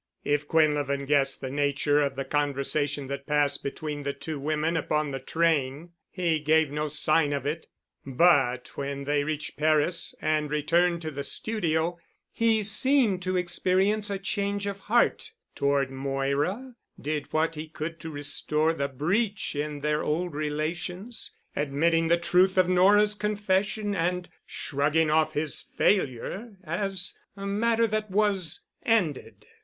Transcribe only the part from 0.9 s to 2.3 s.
guessed the nature of the